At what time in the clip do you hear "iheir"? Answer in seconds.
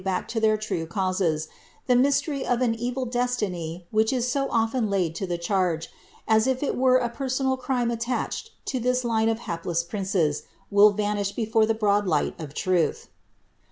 0.41-0.57